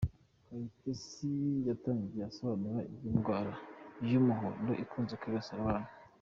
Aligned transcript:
Kayitesi 0.45 1.29
yatangiye 1.67 2.23
asobanura 2.29 2.79
iby’indwara 2.91 3.51
y’umuhondo 4.11 4.71
ikunze 4.83 5.13
kwibasira 5.21 5.59
abana. 5.63 5.89